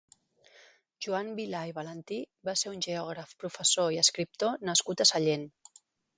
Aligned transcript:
Joan 1.05 1.29
Vilà 1.39 1.61
i 1.71 1.73
Valentí 1.79 2.17
va 2.49 2.57
ser 2.63 2.73
un 2.73 2.81
geògraf, 2.87 3.37
professor 3.45 3.93
i 3.99 4.01
escriptor 4.07 4.67
nascut 4.73 5.07
a 5.07 5.11
Sallent. 5.13 5.47